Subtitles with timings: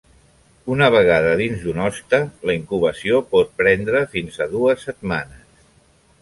[0.75, 2.19] Una vegada dins d'un hoste,
[2.51, 5.63] la incubació pot prendre fins a dues setmanes.